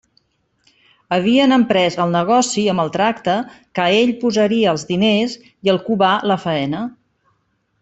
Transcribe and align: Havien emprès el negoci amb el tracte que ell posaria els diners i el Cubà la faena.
Havien 1.17 1.51
emprès 1.57 1.97
el 2.05 2.15
negoci 2.15 2.63
amb 2.73 2.85
el 2.85 2.89
tracte 2.95 3.37
que 3.81 3.87
ell 3.99 4.15
posaria 4.25 4.73
els 4.73 4.89
diners 4.95 5.37
i 5.69 5.73
el 5.77 5.81
Cubà 5.91 6.11
la 6.33 6.41
faena. 6.49 6.83